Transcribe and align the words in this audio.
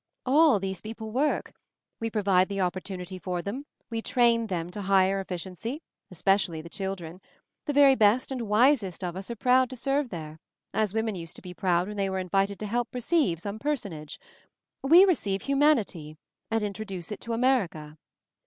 "All 0.25 0.59
these 0.59 0.81
people 0.81 1.11
work. 1.11 1.53
We 1.99 2.09
provide 2.09 2.49
the 2.49 2.57
oppor 2.57 2.81
tunity 2.81 3.21
for 3.21 3.43
them, 3.43 3.67
we 3.91 4.01
train 4.01 4.47
them 4.47 4.71
to 4.71 4.81
higher 4.81 5.19
efficiency, 5.19 5.83
especially 6.09 6.59
the 6.59 6.69
children. 6.71 7.21
The 7.65 7.73
very 7.73 7.93
best 7.93 8.31
and 8.31 8.47
wisest 8.49 9.03
of 9.03 9.15
us 9.15 9.29
are 9.29 9.35
proud 9.35 9.69
to 9.69 9.75
serve 9.75 10.09
there— 10.09 10.39
as 10.73 10.95
women 10.95 11.13
used 11.13 11.35
to 11.35 11.41
be 11.43 11.53
proud 11.53 11.87
when 11.87 11.97
they 11.97 12.09
were 12.09 12.17
invited 12.17 12.57
'to 12.57 12.65
help 12.65 12.95
receive* 12.95 13.39
some 13.41 13.59
per 13.59 13.75
sonage. 13.75 14.17
We 14.81 15.05
receive 15.05 15.43
Humanity— 15.43 16.17
and 16.49 16.63
in 16.63 16.73
troduce 16.73 17.11
it 17.11 17.21
to 17.21 17.33
America. 17.33 17.95